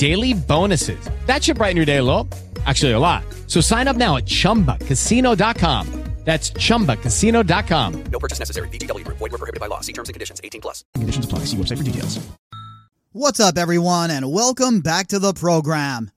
daily 0.00 0.32
bonuses. 0.32 0.98
That 1.26 1.44
should 1.44 1.58
brighten 1.58 1.76
your 1.76 1.84
day 1.84 1.98
a 1.98 2.02
little. 2.02 2.26
Actually, 2.64 2.92
a 2.92 2.98
lot. 2.98 3.22
So 3.46 3.60
sign 3.60 3.86
up 3.86 3.96
now 3.96 4.16
at 4.16 4.24
ChumbaCasino.com. 4.24 5.86
That's 6.24 6.50
ChumbaCasino.com. 6.50 8.04
No 8.04 8.18
purchase 8.18 8.38
necessary. 8.38 8.68
VGW. 8.68 9.04
Void 9.04 9.20
were 9.20 9.38
prohibited 9.38 9.58
by 9.58 9.66
law. 9.66 9.80
See 9.80 9.94
terms 9.94 10.10
and 10.10 10.14
conditions. 10.14 10.40
18 10.44 10.60
plus. 10.60 10.84
Conditions 10.94 11.24
apply. 11.24 11.40
See 11.40 11.56
website 11.56 11.78
for 11.78 11.82
details. 11.82 12.20
What's 13.12 13.40
up, 13.40 13.58
everyone, 13.58 14.10
and 14.10 14.30
welcome 14.30 14.80
back 14.80 15.08
to 15.08 15.18
the 15.18 15.32
program. 15.32 16.10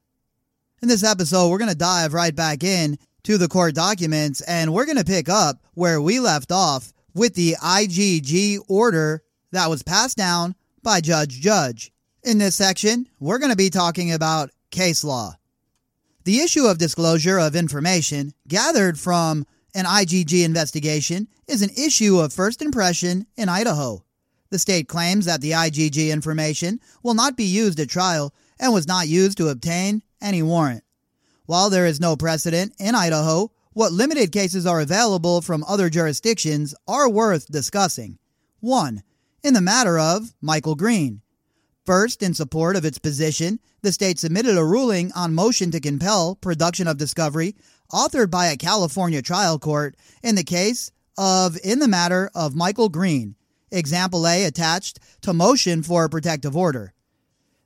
In 0.81 0.89
this 0.89 1.05
episode, 1.05 1.49
we're 1.49 1.58
going 1.58 1.71
to 1.71 1.75
dive 1.75 2.13
right 2.13 2.36
back 2.36 2.63
in 2.63 2.97
to 3.23 3.38
the 3.38 3.47
court 3.47 3.75
documents, 3.75 4.41
and 4.41 4.73
we're 4.73 4.86
going 4.86 4.97
to 4.97 5.05
pick 5.05 5.30
up 5.30 5.58
where 5.73 6.02
we 6.02 6.19
left 6.19 6.52
off 6.52 6.91
with 7.15 7.33
the 7.33 7.55
IGG 7.63 8.59
order 8.67 9.23
that 9.53 9.69
was 9.69 9.83
passed 9.83 10.17
down 10.17 10.53
by 10.83 10.99
Judge 10.99 11.39
Judge. 11.39 11.92
In 12.25 12.38
this 12.38 12.55
section, 12.55 13.09
we're 13.19 13.38
going 13.38 13.52
to 13.52 13.57
be 13.57 13.69
talking 13.69 14.13
about 14.13 14.49
case 14.71 15.03
law. 15.03 15.35
The 16.23 16.39
issue 16.39 16.67
of 16.67 16.77
disclosure 16.77 17.38
of 17.38 17.53
information 17.53 18.33
gathered 18.47 18.97
from 18.97 19.45
an 19.75 19.83
IGG 19.83 20.45
investigation 20.45 21.27
is 21.49 21.61
an 21.61 21.71
issue 21.71 22.19
of 22.19 22.31
first 22.31 22.61
impression 22.61 23.27
in 23.35 23.49
Idaho. 23.49 24.05
The 24.52 24.59
state 24.59 24.88
claims 24.88 25.25
that 25.25 25.41
the 25.41 25.52
IGG 25.52 26.13
information 26.13 26.80
will 27.03 27.13
not 27.13 27.35
be 27.35 27.43
used 27.43 27.81
at 27.81 27.89
trial 27.89 28.33
and 28.58 28.71
was 28.71 28.87
not 28.87 29.09
used 29.09 29.37
to 29.39 29.49
obtain 29.49 30.02
any 30.21 30.41
warrant. 30.41 30.85
While 31.45 31.69
there 31.69 31.85
is 31.85 31.99
no 31.99 32.15
precedent 32.15 32.73
in 32.80 32.95
Idaho, 32.95 33.52
what 33.73 33.91
limited 33.91 34.31
cases 34.31 34.65
are 34.65 34.80
available 34.80 35.41
from 35.41 35.65
other 35.67 35.89
jurisdictions 35.89 36.73
are 36.87 37.09
worth 37.09 37.52
discussing. 37.52 38.17
1. 38.61 39.03
In 39.43 39.53
the 39.53 39.59
matter 39.59 39.99
of 39.99 40.33
Michael 40.39 40.75
Green. 40.75 41.22
First, 41.86 42.23
in 42.23 42.34
support 42.34 42.78
of 42.78 42.86
its 42.86 42.98
position, 42.98 43.59
the 43.81 43.92
state 43.92 44.17
submitted 44.17 44.58
a 44.58 44.64
ruling 44.64 45.12
on 45.14 45.34
motion 45.34 45.70
to 45.72 45.81
compel 45.81 46.36
production 46.36 46.88
of 46.88 46.98
discovery 46.98 47.56
authored 47.92 48.31
by 48.31 48.48
a 48.48 48.58
California 48.58 49.22
trial 49.22 49.59
court 49.59 49.98
in 50.23 50.36
the 50.36 50.45
case 50.45 50.92
of 51.17 51.58
In 51.61 51.80
the 51.80 51.88
Matter 51.89 52.31
of 52.34 52.56
Michael 52.56 52.88
Green, 52.88 53.36
Example 53.70 54.26
A 54.28 54.45
attached 54.45 55.00
to 55.22 55.34
motion 55.34 55.84
for 55.84 56.06
a 56.06 56.09
protective 56.09 56.56
order. 56.56 56.94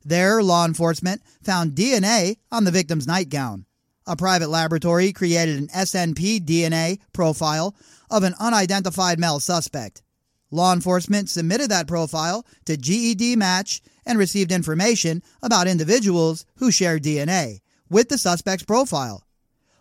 There, 0.03 0.41
law 0.41 0.65
enforcement 0.65 1.21
found 1.43 1.75
DNA 1.75 2.37
on 2.51 2.63
the 2.63 2.71
victim's 2.71 3.05
nightgown. 3.05 3.65
A 4.07 4.15
private 4.15 4.49
laboratory 4.49 5.11
created 5.11 5.59
an 5.59 5.67
SNP 5.67 6.43
DNA 6.45 6.99
profile 7.13 7.75
of 8.09 8.23
an 8.23 8.33
unidentified 8.39 9.19
male 9.19 9.39
suspect. 9.39 10.01
Law 10.49 10.73
enforcement 10.73 11.29
submitted 11.29 11.69
that 11.69 11.87
profile 11.87 12.45
to 12.65 12.77
GEDmatch 12.77 13.81
and 14.05 14.17
received 14.17 14.51
information 14.51 15.21
about 15.43 15.67
individuals 15.67 16.45
who 16.57 16.71
shared 16.71 17.03
DNA 17.03 17.59
with 17.89 18.09
the 18.09 18.17
suspect's 18.17 18.63
profile. 18.63 19.23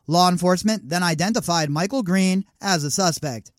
Law 0.08 0.28
enforcement 0.28 0.88
then 0.88 1.02
identified 1.02 1.70
Michael 1.70 2.02
Green 2.02 2.44
as 2.60 2.84
a 2.84 2.90
suspect. 2.90 3.52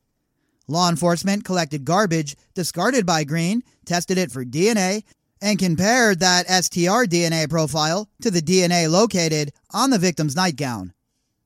Law 0.68 0.90
enforcement 0.90 1.45
collected 1.45 1.85
garbage 1.85 2.35
discarded 2.53 3.06
by 3.06 3.24
Green, 3.24 3.63
tested 3.85 4.18
it 4.18 4.31
for 4.31 4.44
DNA, 4.44 5.03
and 5.41 5.59
compared 5.59 6.19
that 6.19 6.47
STR 6.47 7.06
DNA 7.06 7.50
profile 7.50 8.09
to 8.22 8.31
the 8.31 8.41
DNA 8.41 8.89
located 8.89 9.53
on 9.72 9.91
the 9.91 10.00
victim's 10.00 10.35
nightgown. 10.35 10.94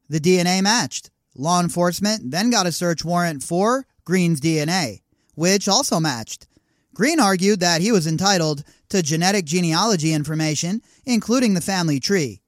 The 0.10 0.20
DNA 0.20 0.64
matched. 0.64 1.12
Law 1.36 1.60
enforcement 1.62 2.32
then 2.32 2.50
got 2.50 2.66
a 2.66 2.72
search 2.72 3.06
warrant 3.06 3.44
for 3.44 3.86
Green's 4.06 4.42
DNA, 4.42 5.01
which 5.36 5.68
also 5.68 6.00
matched. 6.00 6.48
Green 6.94 7.20
argued 7.20 7.60
that 7.62 7.82
he 7.82 7.92
was 7.92 8.08
entitled 8.08 8.64
to 8.90 9.02
genetic 9.02 9.46
genealogy 9.46 10.14
information, 10.14 10.82
including 11.06 11.54
the 11.54 11.62
family 11.62 12.00
tree. 12.00 12.42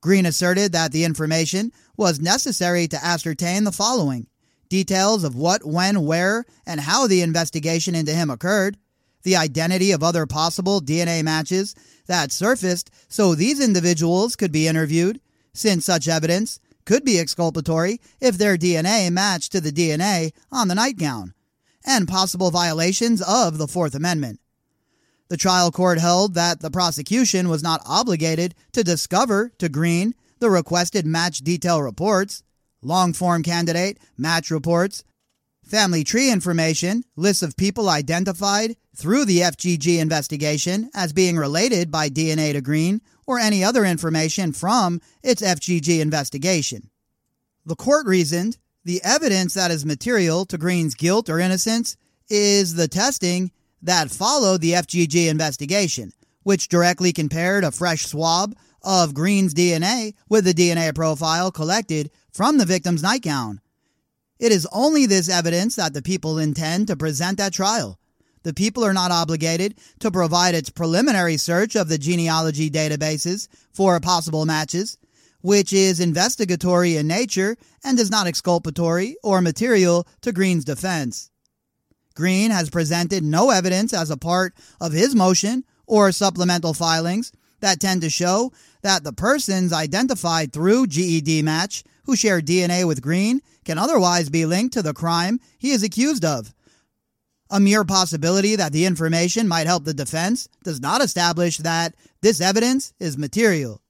Green 0.00 0.26
asserted 0.26 0.72
that 0.72 0.92
the 0.92 1.04
information 1.04 1.72
was 1.96 2.20
necessary 2.20 2.88
to 2.88 3.04
ascertain 3.04 3.64
the 3.64 3.72
following 3.72 4.26
details 4.70 5.24
of 5.24 5.34
what, 5.34 5.66
when, 5.66 6.04
where, 6.06 6.46
and 6.64 6.80
how 6.80 7.06
the 7.06 7.20
investigation 7.20 7.94
into 7.94 8.12
him 8.12 8.30
occurred, 8.30 8.78
the 9.24 9.36
identity 9.36 9.90
of 9.92 10.02
other 10.02 10.26
possible 10.26 10.80
DNA 10.80 11.22
matches 11.22 11.74
that 12.06 12.32
surfaced 12.32 12.90
so 13.08 13.34
these 13.34 13.60
individuals 13.60 14.36
could 14.36 14.52
be 14.52 14.66
interviewed, 14.66 15.20
since 15.52 15.84
such 15.84 16.08
evidence 16.08 16.60
could 16.86 17.04
be 17.04 17.18
exculpatory 17.18 18.00
if 18.20 18.38
their 18.38 18.56
DNA 18.56 19.10
matched 19.10 19.52
to 19.52 19.60
the 19.60 19.72
DNA 19.72 20.32
on 20.50 20.68
the 20.68 20.74
nightgown, 20.74 21.34
and 21.84 22.08
possible 22.08 22.50
violations 22.50 23.22
of 23.22 23.58
the 23.58 23.68
Fourth 23.68 23.94
Amendment. 23.94 24.40
The 25.28 25.36
trial 25.36 25.70
court 25.70 25.98
held 26.00 26.34
that 26.34 26.60
the 26.60 26.70
prosecution 26.70 27.48
was 27.48 27.62
not 27.62 27.82
obligated 27.86 28.54
to 28.72 28.82
discover 28.82 29.52
to 29.58 29.68
Green 29.68 30.14
the 30.40 30.50
requested 30.50 31.06
match 31.06 31.38
detail 31.38 31.82
reports, 31.82 32.42
long 32.82 33.12
form 33.12 33.42
candidate 33.42 33.98
match 34.16 34.50
reports, 34.50 35.04
family 35.62 36.02
tree 36.02 36.32
information, 36.32 37.04
lists 37.14 37.42
of 37.44 37.56
people 37.56 37.88
identified 37.88 38.76
through 38.96 39.24
the 39.24 39.38
FGG 39.38 40.00
investigation 40.00 40.90
as 40.94 41.12
being 41.12 41.36
related 41.36 41.90
by 41.90 42.08
DNA 42.08 42.52
to 42.52 42.60
Green, 42.60 43.00
or 43.26 43.38
any 43.38 43.62
other 43.62 43.84
information 43.84 44.52
from 44.52 45.00
its 45.22 45.40
FGG 45.40 46.00
investigation. 46.00 46.90
The 47.64 47.76
court 47.76 48.06
reasoned 48.06 48.58
the 48.84 49.00
evidence 49.04 49.54
that 49.54 49.70
is 49.70 49.84
material 49.84 50.44
to 50.46 50.58
Green's 50.58 50.94
guilt 50.94 51.28
or 51.28 51.38
innocence 51.38 51.96
is 52.28 52.74
the 52.74 52.88
testing 52.88 53.50
that 53.82 54.10
followed 54.10 54.60
the 54.60 54.72
FGG 54.72 55.28
investigation, 55.28 56.12
which 56.42 56.68
directly 56.68 57.12
compared 57.12 57.64
a 57.64 57.72
fresh 57.72 58.06
swab 58.06 58.54
of 58.82 59.14
Green's 59.14 59.54
DNA 59.54 60.14
with 60.28 60.44
the 60.44 60.54
DNA 60.54 60.94
profile 60.94 61.50
collected 61.50 62.10
from 62.32 62.58
the 62.58 62.64
victim's 62.64 63.02
nightgown. 63.02 63.60
It 64.38 64.52
is 64.52 64.66
only 64.72 65.04
this 65.04 65.28
evidence 65.28 65.76
that 65.76 65.92
the 65.92 66.02
people 66.02 66.38
intend 66.38 66.86
to 66.86 66.96
present 66.96 67.40
at 67.40 67.52
trial. 67.52 67.98
The 68.42 68.54
people 68.54 68.84
are 68.86 68.94
not 68.94 69.10
obligated 69.10 69.76
to 69.98 70.10
provide 70.10 70.54
its 70.54 70.70
preliminary 70.70 71.36
search 71.36 71.76
of 71.76 71.90
the 71.90 71.98
genealogy 71.98 72.70
databases 72.70 73.48
for 73.74 74.00
possible 74.00 74.46
matches, 74.46 74.96
which 75.42 75.72
is 75.72 76.00
investigatory 76.00 76.96
in 76.96 77.06
nature 77.06 77.56
and 77.84 77.98
is 77.98 78.10
not 78.10 78.26
exculpatory 78.26 79.16
or 79.22 79.40
material 79.40 80.06
to 80.20 80.32
Green's 80.32 80.64
defense. 80.64 81.30
Green 82.14 82.50
has 82.50 82.70
presented 82.70 83.22
no 83.22 83.50
evidence 83.50 83.94
as 83.94 84.10
a 84.10 84.16
part 84.16 84.54
of 84.80 84.92
his 84.92 85.14
motion 85.14 85.64
or 85.86 86.12
supplemental 86.12 86.74
filings 86.74 87.32
that 87.60 87.80
tend 87.80 88.02
to 88.02 88.10
show 88.10 88.52
that 88.82 89.04
the 89.04 89.12
persons 89.12 89.72
identified 89.72 90.52
through 90.52 90.86
GEDmatch 90.86 91.82
who 92.04 92.16
share 92.16 92.40
DNA 92.40 92.86
with 92.86 93.02
Green 93.02 93.40
can 93.64 93.78
otherwise 93.78 94.30
be 94.30 94.46
linked 94.46 94.72
to 94.74 94.82
the 94.82 94.94
crime 94.94 95.38
he 95.58 95.70
is 95.70 95.82
accused 95.82 96.24
of. 96.24 96.52
A 97.50 97.60
mere 97.60 97.84
possibility 97.84 98.56
that 98.56 98.72
the 98.72 98.86
information 98.86 99.48
might 99.48 99.66
help 99.66 99.84
the 99.84 99.94
defense 99.94 100.48
does 100.62 100.80
not 100.80 101.02
establish 101.02 101.58
that 101.58 101.94
this 102.20 102.40
evidence 102.40 102.92
is 103.00 103.18
material. 103.18 103.82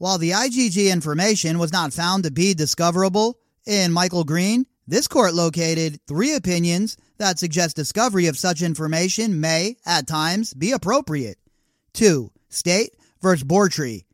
While 0.00 0.16
the 0.16 0.30
IGG 0.30 0.90
information 0.90 1.58
was 1.58 1.74
not 1.74 1.92
found 1.92 2.24
to 2.24 2.30
be 2.30 2.54
discoverable 2.54 3.38
in 3.66 3.92
Michael 3.92 4.24
Green, 4.24 4.64
this 4.88 5.06
court 5.06 5.34
located 5.34 6.00
three 6.08 6.34
opinions 6.34 6.96
that 7.18 7.38
suggest 7.38 7.76
discovery 7.76 8.26
of 8.26 8.38
such 8.38 8.62
information 8.62 9.42
may, 9.42 9.76
at 9.84 10.06
times, 10.06 10.54
be 10.54 10.72
appropriate. 10.72 11.36
2. 11.92 12.32
State 12.48 12.96
vs. 13.20 13.44
Bortree. 13.44 14.06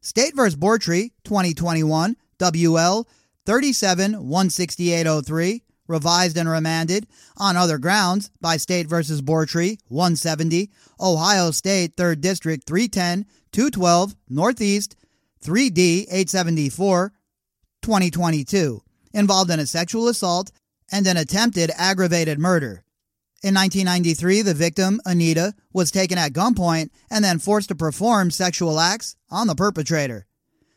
State 0.00 0.36
vs. 0.36 0.54
Bortree, 0.54 1.10
2021, 1.24 2.14
WL 2.38 3.04
37 3.44 4.12
16803, 4.12 5.62
revised 5.88 6.36
and 6.36 6.48
remanded 6.48 7.08
on 7.36 7.56
other 7.56 7.78
grounds 7.78 8.30
by 8.40 8.56
State 8.56 8.86
v. 8.86 8.94
Bortree 8.94 9.78
170, 9.88 10.70
Ohio 11.00 11.50
State 11.50 11.96
3rd 11.96 12.20
District 12.20 12.64
310, 12.64 13.26
212, 13.50 14.14
Northeast 14.28 14.94
3D 15.44 16.06
874, 16.08 17.12
2022, 17.82 18.80
involved 19.12 19.50
in 19.50 19.60
a 19.60 19.66
sexual 19.66 20.08
assault 20.08 20.50
and 20.90 21.06
an 21.06 21.18
attempted 21.18 21.70
aggravated 21.76 22.38
murder. 22.38 22.82
In 23.42 23.54
1993, 23.54 24.40
the 24.40 24.54
victim, 24.54 25.02
Anita, 25.04 25.52
was 25.74 25.90
taken 25.90 26.16
at 26.16 26.32
gunpoint 26.32 26.88
and 27.10 27.22
then 27.22 27.38
forced 27.38 27.68
to 27.68 27.74
perform 27.74 28.30
sexual 28.30 28.80
acts 28.80 29.16
on 29.30 29.46
the 29.46 29.54
perpetrator. 29.54 30.26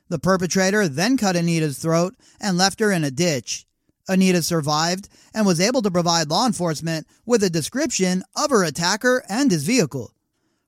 The 0.09 0.19
perpetrator 0.19 0.89
then 0.89 1.15
cut 1.15 1.37
Anita's 1.37 1.77
throat 1.77 2.15
and 2.41 2.57
left 2.57 2.81
her 2.81 2.91
in 2.91 3.05
a 3.05 3.11
ditch. 3.11 3.65
Anita 4.09 4.43
survived 4.43 5.07
and 5.33 5.45
was 5.45 5.61
able 5.61 5.81
to 5.81 5.91
provide 5.91 6.29
law 6.29 6.45
enforcement 6.45 7.07
with 7.25 7.41
a 7.41 7.49
description 7.49 8.23
of 8.35 8.49
her 8.49 8.65
attacker 8.65 9.23
and 9.29 9.49
his 9.49 9.63
vehicle. 9.63 10.11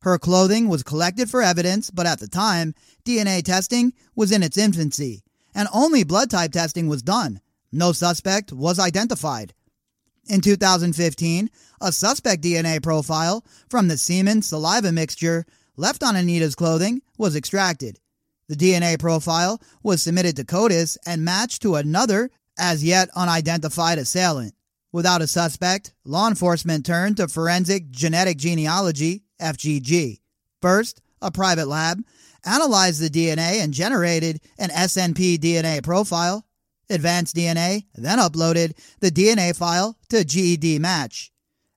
Her 0.01 0.17
clothing 0.17 0.69
was 0.69 0.83
collected 0.83 1.29
for 1.29 1.41
evidence, 1.41 1.91
but 1.91 2.05
at 2.07 2.19
the 2.19 2.27
time, 2.27 2.73
DNA 3.05 3.43
testing 3.43 3.93
was 4.15 4.31
in 4.31 4.43
its 4.43 4.57
infancy, 4.57 5.23
and 5.53 5.67
only 5.73 6.03
blood 6.03 6.29
type 6.29 6.53
testing 6.53 6.87
was 6.87 7.01
done. 7.01 7.41
No 7.71 7.91
suspect 7.91 8.53
was 8.53 8.79
identified. 8.79 9.53
In 10.27 10.41
2015, 10.41 11.49
a 11.81 11.91
suspect 11.91 12.43
DNA 12.43 12.81
profile 12.81 13.43
from 13.69 13.87
the 13.87 13.97
semen 13.97 14.41
saliva 14.41 14.91
mixture 14.91 15.45
left 15.75 16.03
on 16.03 16.15
Anita's 16.15 16.55
clothing 16.55 17.01
was 17.17 17.35
extracted. 17.35 17.99
The 18.47 18.55
DNA 18.55 18.97
profile 18.99 19.61
was 19.83 20.01
submitted 20.01 20.35
to 20.37 20.45
CODIS 20.45 20.97
and 21.05 21.25
matched 21.25 21.61
to 21.63 21.75
another 21.75 22.31
as 22.57 22.83
yet 22.83 23.09
unidentified 23.15 23.97
assailant. 23.97 24.53
Without 24.91 25.21
a 25.21 25.27
suspect, 25.27 25.93
law 26.03 26.27
enforcement 26.27 26.85
turned 26.85 27.17
to 27.17 27.27
forensic 27.27 27.91
genetic 27.91 28.37
genealogy, 28.37 29.23
FGG. 29.39 30.19
First, 30.61 31.01
a 31.21 31.31
private 31.31 31.67
lab 31.67 32.03
analyzed 32.45 33.01
the 33.01 33.09
DNA 33.09 33.61
and 33.61 33.73
generated 33.73 34.41
an 34.57 34.69
SNP 34.69 35.37
DNA 35.37 35.83
profile. 35.83 36.45
Advanced 36.89 37.35
DNA 37.35 37.85
then 37.93 38.17
uploaded 38.17 38.73
the 38.99 39.11
DNA 39.11 39.55
file 39.55 39.97
to 40.09 40.17
GEDmatch. 40.17 41.29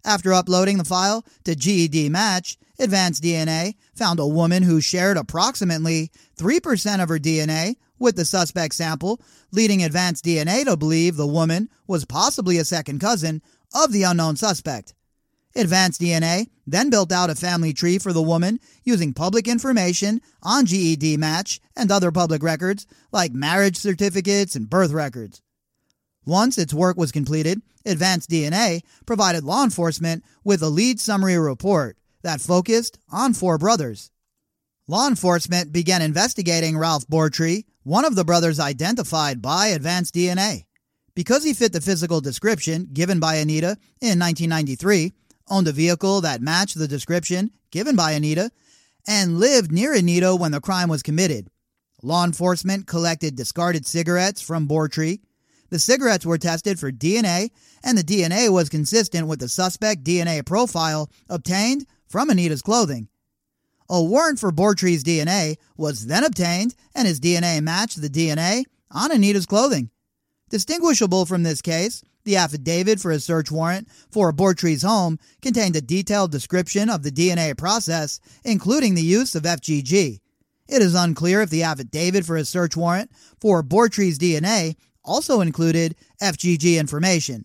After 0.05 0.33
uploading 0.33 0.79
the 0.79 0.85
file 0.85 1.25
to 1.45 1.55
GEDmatch, 1.55 2.57
Advanced 2.79 3.23
DNA 3.23 3.75
found 3.95 4.19
a 4.19 4.27
woman 4.27 4.63
who 4.63 4.81
shared 4.81 5.17
approximately 5.17 6.11
3% 6.39 7.03
of 7.03 7.09
her 7.09 7.19
DNA 7.19 7.77
with 7.99 8.17
the 8.17 8.25
suspect 8.25 8.75
sample, 8.75 9.21
leading 9.53 9.85
Advanced 9.85 10.25
DNA 10.25 10.65
to 10.65 10.77
believe 10.77 11.17
the 11.17 11.27
woman 11.27 11.69
was 11.87 12.05
possibly 12.05 12.59
a 12.59 12.65
second 12.65 12.99
cousin 12.99 13.43
of 13.75 13.93
the 13.93 14.03
unknown 14.03 14.37
suspect. 14.37 14.95
Advanced 15.55 16.01
DNA 16.01 16.49
then 16.67 16.91
built 16.91 17.13
out 17.13 17.31
a 17.31 17.35
family 17.35 17.73
tree 17.73 17.99
for 17.99 18.13
the 18.13 18.23
woman 18.23 18.59
using 18.85 19.13
public 19.13 19.47
information 19.47 20.21
on 20.43 20.65
GEDmatch 20.65 21.61
and 21.77 21.91
other 21.91 22.11
public 22.11 22.43
records 22.43 22.87
like 23.13 23.33
marriage 23.33 23.77
certificates 23.77 24.57
and 24.57 24.71
birth 24.71 24.93
records. 24.93 25.43
Once 26.25 26.57
its 26.57 26.73
work 26.73 26.97
was 26.97 27.13
completed, 27.13 27.61
Advanced 27.85 28.31
DNA 28.31 28.81
provided 29.07 29.43
law 29.43 29.65
enforcement 29.65 30.25
with 30.45 30.63
a 30.63 30.69
lead 30.69 31.01
summary 31.01 31.37
report 31.37 31.97
that 32.23 32.41
focused 32.41 32.99
on 33.11 33.35
four 33.35 33.59
brothers. 33.59 34.11
Law 34.87 35.09
enforcement 35.09 35.73
began 35.73 36.01
investigating 36.01 36.79
Ralph 36.79 37.07
Bortree, 37.09 37.65
one 37.83 38.05
of 38.05 38.15
the 38.15 38.25
brothers 38.25 38.61
identified 38.61 39.43
by 39.43 39.69
Advanced 39.69 40.15
DNA. 40.15 40.65
Because 41.15 41.45
he 41.45 41.53
fit 41.53 41.73
the 41.73 41.81
physical 41.81 42.21
description 42.21 42.89
given 42.93 43.21
by 43.21 43.37
Anita 43.37 43.77
in 44.01 44.19
1993, 44.19 45.13
owned 45.49 45.69
a 45.69 45.73
vehicle 45.73 46.21
that 46.21 46.43
matched 46.43 46.79
the 46.79 46.89
description 46.89 47.51
given 47.73 47.97
by 47.97 48.13
Anita, 48.13 48.51
and 49.09 49.41
lived 49.41 49.73
near 49.73 49.93
Anita 49.95 50.37
when 50.37 50.53
the 50.53 50.61
crime 50.61 50.89
was 50.89 51.03
committed. 51.03 51.49
Law 52.03 52.25
enforcement 52.25 52.87
collected 52.87 53.35
discarded 53.35 53.87
cigarettes 53.87 54.41
from 54.41 54.69
Bortree. 54.69 55.21
The 55.71 55.79
cigarettes 55.79 56.27
were 56.27 56.39
tested 56.39 56.79
for 56.79 56.93
DNA, 56.93 57.51
and 57.83 57.97
the 57.99 58.05
DNA 58.05 58.53
was 58.53 58.69
consistent 58.69 59.27
with 59.27 59.41
the 59.41 59.49
suspect 59.49 60.05
DNA 60.05 60.45
profile 60.45 61.11
obtained 61.29 61.87
from 62.09 62.31
Anita's 62.31 62.63
clothing. 62.63 63.09
A 63.89 64.03
warrant 64.03 64.39
for 64.39 64.53
Bortree's 64.53 65.03
DNA 65.03 65.57
was 65.77 66.07
then 66.07 66.25
obtained, 66.25 66.75
and 66.95 67.09
his 67.09 67.21
DNA 67.21 67.61
matched 67.61 68.01
the 68.01 68.09
DNA 68.09 68.65
on 68.91 69.11
Anita's 69.11 69.47
clothing. 69.47 69.91
Distinguishable 70.51 71.25
from 71.25 71.43
this 71.43 71.63
case, 71.63 72.03
the 72.25 72.37
affidavit 72.37 73.01
for 73.01 73.11
a 73.11 73.21
search 73.21 73.51
warrant 73.51 73.89
for 74.11 74.33
Bortree's 74.33 74.83
home 74.83 75.19
contained 75.41 75.77
a 75.77 75.81
detailed 75.81 76.31
description 76.31 76.89
of 76.89 77.03
the 77.03 77.13
DNA 77.13 77.57
process, 77.57 78.21
including 78.45 78.95
the 78.95 79.03
use 79.03 79.35
of 79.35 79.43
FGG. 79.43 80.21
It 80.69 80.83
is 80.83 80.95
unclear 80.95 81.43
if 81.43 81.51
the 81.51 81.65
affidavit 81.65 82.25
for 82.25 82.37
a 82.37 82.45
search 82.45 82.77
warrant 82.77 83.11
for 83.41 83.63
Bortree's 83.63 84.19
DNA 84.19 84.77
also 85.05 85.41
included 85.41 85.97
FGG 86.21 86.79
information. 86.79 87.45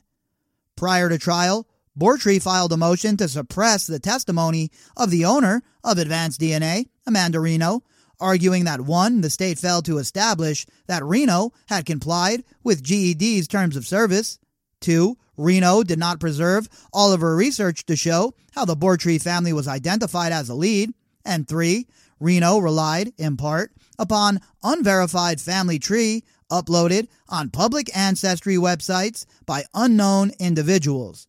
Prior 0.76 1.10
to 1.10 1.18
trial, 1.18 1.68
Bortree 1.98 2.42
filed 2.42 2.72
a 2.72 2.78
motion 2.78 3.18
to 3.18 3.28
suppress 3.28 3.88
the 3.88 4.00
testimony 4.00 4.72
of 4.96 5.10
the 5.10 5.26
owner 5.26 5.64
of 5.84 5.98
Advanced 5.98 6.40
DNA, 6.40 6.86
Amanda 7.08 7.40
Reno, 7.40 7.82
arguing 8.20 8.66
that 8.66 8.82
one, 8.82 9.22
the 9.22 9.30
state 9.30 9.58
failed 9.58 9.86
to 9.86 9.98
establish 9.98 10.66
that 10.88 11.04
Reno 11.04 11.54
had 11.68 11.86
complied 11.86 12.44
with 12.64 12.84
GED's 12.84 13.48
terms 13.48 13.76
of 13.76 13.88
service, 13.88 14.38
two, 14.80 15.18
Reno 15.38 15.84
did 15.84 16.00
not 16.00 16.20
preserve 16.20 16.68
all 16.92 17.14
of 17.14 17.22
her 17.22 17.36
research 17.36 17.86
to 17.86 17.96
show 17.96 18.34
how 18.54 18.66
the 18.66 18.76
Bortree 18.76 19.22
family 19.22 19.54
was 19.54 19.68
identified 19.68 20.32
as 20.32 20.50
a 20.50 20.56
lead, 20.56 20.94
and 21.24 21.48
three, 21.48 21.88
Reno 22.20 22.58
relied, 22.58 23.14
in 23.18 23.38
part, 23.38 23.72
upon 24.00 24.42
unverified 24.64 25.40
family 25.40 25.80
tree 25.80 26.24
uploaded 26.52 27.08
on 27.30 27.50
public 27.50 27.96
ancestry 27.96 28.56
websites 28.56 29.26
by 29.46 29.66
unknown 29.74 30.32
individuals. 30.40 31.28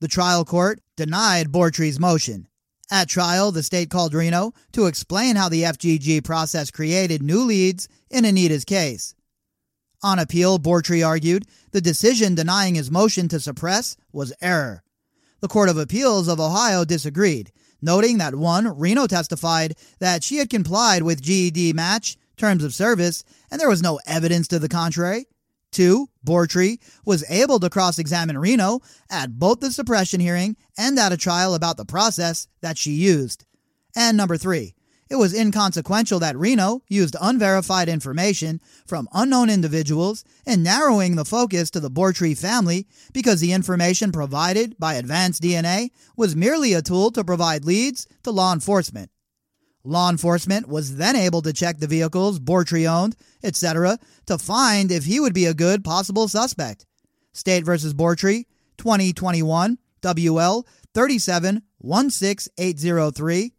The 0.00 0.08
trial 0.08 0.44
court 0.44 0.80
denied 0.96 1.52
Bortree's 1.52 2.00
motion. 2.00 2.48
At 2.90 3.08
trial, 3.08 3.52
the 3.52 3.62
state 3.62 3.90
called 3.90 4.14
Reno 4.14 4.52
to 4.72 4.86
explain 4.86 5.36
how 5.36 5.48
the 5.48 5.62
FGG 5.62 6.24
process 6.24 6.70
created 6.70 7.22
new 7.22 7.42
leads 7.42 7.88
in 8.10 8.24
Anita's 8.24 8.64
case. 8.64 9.14
On 10.04 10.18
appeal, 10.18 10.58
Bortree 10.58 11.04
argued 11.04 11.46
the 11.70 11.80
decision 11.80 12.34
denying 12.34 12.74
his 12.74 12.90
motion 12.90 13.26
to 13.28 13.40
suppress 13.40 13.96
was 14.12 14.34
error. 14.42 14.82
The 15.40 15.48
Court 15.48 15.70
of 15.70 15.78
Appeals 15.78 16.28
of 16.28 16.38
Ohio 16.38 16.84
disagreed, 16.84 17.50
noting 17.80 18.18
that 18.18 18.34
1. 18.34 18.78
Reno 18.78 19.06
testified 19.06 19.78
that 20.00 20.22
she 20.22 20.36
had 20.36 20.50
complied 20.50 21.04
with 21.04 21.22
GEDmatch 21.22 22.18
terms 22.36 22.62
of 22.62 22.74
service 22.74 23.24
and 23.50 23.58
there 23.58 23.70
was 23.70 23.80
no 23.80 23.98
evidence 24.04 24.46
to 24.48 24.58
the 24.58 24.68
contrary. 24.68 25.26
Two, 25.72 26.08
Bortree 26.22 26.80
was 27.06 27.24
able 27.30 27.58
to 27.60 27.70
cross 27.70 27.98
examine 27.98 28.36
Reno 28.36 28.80
at 29.08 29.38
both 29.38 29.60
the 29.60 29.72
suppression 29.72 30.20
hearing 30.20 30.58
and 30.76 30.98
at 30.98 31.12
a 31.12 31.16
trial 31.16 31.54
about 31.54 31.78
the 31.78 31.86
process 31.86 32.46
that 32.60 32.76
she 32.76 32.90
used. 32.90 33.46
And 33.96 34.18
number 34.18 34.36
three, 34.36 34.74
it 35.10 35.16
was 35.16 35.34
inconsequential 35.34 36.18
that 36.20 36.36
Reno 36.36 36.82
used 36.88 37.16
unverified 37.20 37.88
information 37.88 38.60
from 38.86 39.08
unknown 39.12 39.50
individuals 39.50 40.24
in 40.46 40.62
narrowing 40.62 41.16
the 41.16 41.24
focus 41.24 41.70
to 41.70 41.80
the 41.80 41.90
Bortree 41.90 42.36
family 42.36 42.86
because 43.12 43.40
the 43.40 43.52
information 43.52 44.12
provided 44.12 44.76
by 44.78 44.94
Advanced 44.94 45.42
DNA 45.42 45.90
was 46.16 46.34
merely 46.34 46.72
a 46.72 46.82
tool 46.82 47.10
to 47.10 47.24
provide 47.24 47.64
leads 47.64 48.06
to 48.22 48.30
law 48.30 48.52
enforcement. 48.52 49.10
Law 49.86 50.08
enforcement 50.08 50.66
was 50.66 50.96
then 50.96 51.14
able 51.14 51.42
to 51.42 51.52
check 51.52 51.76
the 51.78 51.86
vehicles 51.86 52.40
Bortree 52.40 52.90
owned, 52.90 53.16
etc., 53.42 53.98
to 54.26 54.38
find 54.38 54.90
if 54.90 55.04
he 55.04 55.20
would 55.20 55.34
be 55.34 55.44
a 55.44 55.52
good 55.52 55.84
possible 55.84 56.26
suspect. 56.26 56.86
State 57.34 57.64
versus 57.64 57.92
Bortree, 57.92 58.46
2021, 58.78 59.76
WL 60.00 60.64
3716803. 60.94 63.52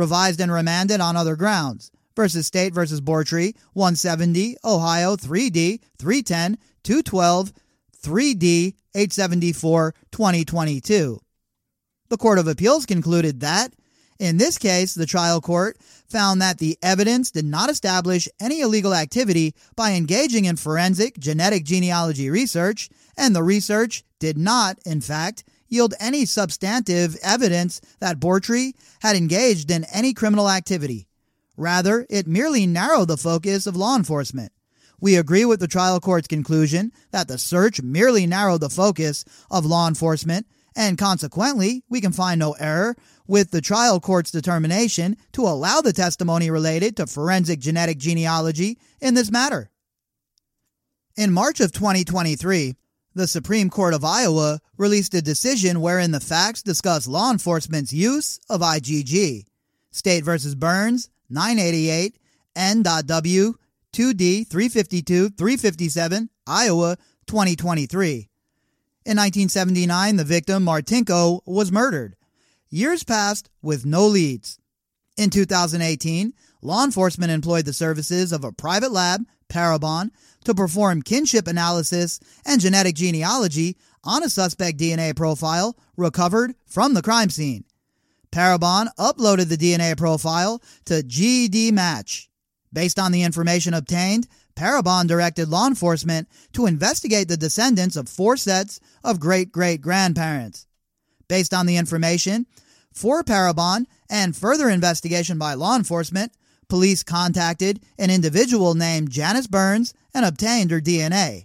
Revised 0.00 0.40
and 0.40 0.50
remanded 0.50 1.02
on 1.02 1.14
other 1.14 1.36
grounds. 1.36 1.90
Versus 2.16 2.46
State 2.46 2.72
versus 2.72 3.02
Bortree, 3.02 3.54
170, 3.74 4.56
Ohio 4.64 5.14
3D 5.14 5.78
310 5.98 6.56
212 6.82 7.52
3D 8.02 8.74
874 8.94 9.94
2022. 10.10 11.20
The 12.08 12.16
Court 12.16 12.38
of 12.38 12.48
Appeals 12.48 12.86
concluded 12.86 13.40
that 13.40 13.74
in 14.18 14.38
this 14.38 14.56
case, 14.56 14.94
the 14.94 15.06
trial 15.06 15.42
court 15.42 15.76
found 16.08 16.40
that 16.40 16.58
the 16.58 16.78
evidence 16.82 17.30
did 17.30 17.44
not 17.44 17.68
establish 17.68 18.26
any 18.40 18.60
illegal 18.60 18.94
activity 18.94 19.54
by 19.76 19.92
engaging 19.92 20.46
in 20.46 20.56
forensic 20.56 21.18
genetic 21.18 21.64
genealogy 21.64 22.30
research, 22.30 22.88
and 23.18 23.36
the 23.36 23.42
research 23.42 24.02
did 24.18 24.38
not, 24.38 24.78
in 24.86 25.00
fact, 25.02 25.44
yield 25.70 25.94
any 25.98 26.26
substantive 26.26 27.16
evidence 27.22 27.80
that 28.00 28.20
Bortree 28.20 28.74
had 29.00 29.16
engaged 29.16 29.70
in 29.70 29.84
any 29.84 30.12
criminal 30.12 30.50
activity. 30.50 31.06
Rather, 31.56 32.06
it 32.10 32.26
merely 32.26 32.66
narrowed 32.66 33.08
the 33.08 33.16
focus 33.16 33.66
of 33.66 33.76
law 33.76 33.96
enforcement. 33.96 34.52
We 35.00 35.16
agree 35.16 35.46
with 35.46 35.60
the 35.60 35.68
trial 35.68 35.98
court's 36.00 36.28
conclusion 36.28 36.92
that 37.10 37.28
the 37.28 37.38
search 37.38 37.80
merely 37.80 38.26
narrowed 38.26 38.60
the 38.60 38.68
focus 38.68 39.24
of 39.50 39.64
law 39.64 39.88
enforcement, 39.88 40.46
and 40.76 40.98
consequently, 40.98 41.82
we 41.88 42.00
can 42.00 42.12
find 42.12 42.38
no 42.38 42.52
error 42.52 42.96
with 43.26 43.50
the 43.50 43.60
trial 43.60 44.00
court's 44.00 44.30
determination 44.30 45.16
to 45.32 45.42
allow 45.42 45.80
the 45.80 45.92
testimony 45.92 46.50
related 46.50 46.96
to 46.96 47.06
forensic 47.06 47.60
genetic 47.60 47.98
genealogy 47.98 48.78
in 49.00 49.14
this 49.14 49.30
matter. 49.30 49.70
In 51.16 51.32
March 51.32 51.60
of 51.60 51.72
2023, 51.72 52.74
the 53.14 53.26
Supreme 53.26 53.70
Court 53.70 53.94
of 53.94 54.04
Iowa 54.04 54.60
released 54.76 55.14
a 55.14 55.22
decision 55.22 55.80
wherein 55.80 56.12
the 56.12 56.20
facts 56.20 56.62
discuss 56.62 57.08
law 57.08 57.30
enforcement's 57.30 57.92
use 57.92 58.38
of 58.48 58.60
IGG. 58.60 59.44
State 59.90 60.24
versus 60.24 60.54
Burns, 60.54 61.10
988, 61.28 62.16
N.W. 62.56 63.54
2D 63.92 64.46
352 64.46 65.30
357, 65.30 66.30
Iowa 66.46 66.96
2023. 67.26 68.28
In 69.06 69.16
1979, 69.16 70.16
the 70.16 70.24
victim, 70.24 70.64
Martinko, 70.64 71.40
was 71.46 71.72
murdered. 71.72 72.14
Years 72.68 73.02
passed 73.02 73.50
with 73.62 73.84
no 73.84 74.06
leads. 74.06 74.58
In 75.16 75.30
2018, 75.30 76.32
law 76.62 76.84
enforcement 76.84 77.32
employed 77.32 77.64
the 77.64 77.72
services 77.72 78.32
of 78.32 78.44
a 78.44 78.52
private 78.52 78.92
lab, 78.92 79.22
Parabon, 79.48 80.10
to 80.44 80.54
perform 80.54 81.02
kinship 81.02 81.46
analysis 81.46 82.20
and 82.44 82.60
genetic 82.60 82.94
genealogy 82.94 83.76
on 84.04 84.22
a 84.22 84.28
suspect 84.28 84.78
DNA 84.78 85.14
profile 85.14 85.76
recovered 85.96 86.54
from 86.66 86.94
the 86.94 87.02
crime 87.02 87.30
scene. 87.30 87.64
Parabon 88.32 88.88
uploaded 88.98 89.48
the 89.48 89.56
DNA 89.56 89.96
profile 89.96 90.62
to 90.84 91.02
GEDmatch. 91.02 92.28
Based 92.72 92.98
on 92.98 93.12
the 93.12 93.22
information 93.22 93.74
obtained, 93.74 94.28
Parabon 94.54 95.06
directed 95.06 95.48
law 95.48 95.66
enforcement 95.66 96.28
to 96.52 96.66
investigate 96.66 97.28
the 97.28 97.36
descendants 97.36 97.96
of 97.96 98.08
four 98.08 98.36
sets 98.36 98.78
of 99.02 99.18
great 99.18 99.50
great 99.50 99.80
grandparents. 99.80 100.66
Based 101.28 101.54
on 101.54 101.66
the 101.66 101.76
information, 101.76 102.46
for 102.92 103.22
Parabon 103.22 103.86
and 104.08 104.36
further 104.36 104.68
investigation 104.68 105.38
by 105.38 105.54
law 105.54 105.76
enforcement, 105.76 106.32
police 106.68 107.02
contacted 107.02 107.80
an 107.98 108.10
individual 108.10 108.74
named 108.74 109.10
Janice 109.10 109.46
Burns 109.46 109.94
and 110.14 110.24
obtained 110.24 110.70
her 110.70 110.80
DNA. 110.80 111.44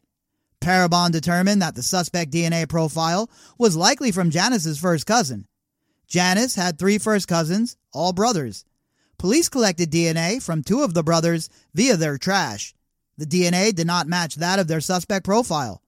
Parabon 0.62 1.12
determined 1.12 1.62
that 1.62 1.75
the 1.75 1.84
suspect 1.84 2.31
DNA 2.31 2.67
profile 2.67 3.29
was 3.57 3.75
likely 3.75 4.12
from 4.12 4.31
Janice's 4.31 4.79
first 4.79 5.05
cousin. 5.05 5.48
Janice 6.07 6.55
had 6.55 6.77
three 6.77 6.98
first 6.98 7.27
cousins, 7.27 7.77
all 7.93 8.13
brothers. 8.13 8.65
Police 9.17 9.50
collected 9.50 9.91
DNA 9.91 10.41
from 10.41 10.63
two 10.63 10.84
of 10.84 10.93
the 10.93 11.03
brothers 11.03 11.50
via 11.74 11.98
their 11.98 12.17
trash. 12.17 12.74
The 13.17 13.25
DNA 13.25 13.74
did 13.74 13.88
not 13.88 14.07
match 14.07 14.36
that 14.36 14.60
of 14.60 14.67
their 14.67 14.81
suspect 14.81 15.25
profile. 15.25 15.81